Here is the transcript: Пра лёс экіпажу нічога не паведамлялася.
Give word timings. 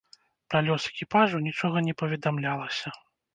Пра 0.53 0.61
лёс 0.67 0.87
экіпажу 0.91 1.41
нічога 1.49 1.85
не 1.89 1.93
паведамлялася. 2.01 2.87